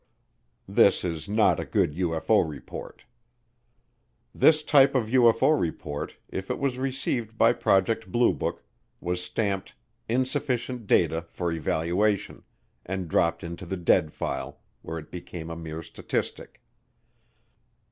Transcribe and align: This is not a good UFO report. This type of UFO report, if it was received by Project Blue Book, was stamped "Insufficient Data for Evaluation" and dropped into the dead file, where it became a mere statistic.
This 0.67 1.03
is 1.03 1.29
not 1.29 1.59
a 1.59 1.63
good 1.63 1.93
UFO 1.93 2.43
report. 2.49 3.03
This 4.33 4.63
type 4.63 4.95
of 4.95 5.05
UFO 5.09 5.59
report, 5.61 6.17
if 6.27 6.49
it 6.49 6.57
was 6.57 6.79
received 6.79 7.37
by 7.37 7.53
Project 7.53 8.11
Blue 8.11 8.33
Book, 8.33 8.63
was 8.99 9.23
stamped 9.23 9.75
"Insufficient 10.09 10.87
Data 10.87 11.21
for 11.21 11.51
Evaluation" 11.51 12.41
and 12.83 13.07
dropped 13.07 13.43
into 13.43 13.67
the 13.67 13.77
dead 13.77 14.11
file, 14.11 14.59
where 14.81 14.97
it 14.97 15.11
became 15.11 15.51
a 15.51 15.55
mere 15.55 15.83
statistic. 15.83 16.63